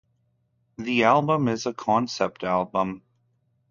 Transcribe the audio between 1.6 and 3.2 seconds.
a concept album.